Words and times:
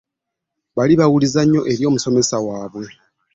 Baali 0.75 0.93
bawulize 0.99 1.41
nnyo 1.43 1.61
eri 1.71 1.83
omusomesa 1.89 2.35
waabwe. 2.45 2.85